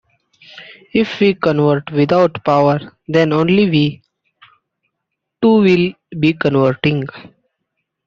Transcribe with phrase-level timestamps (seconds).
[0.95, 4.01] If we convert without power then only we
[5.43, 7.05] too will be converting.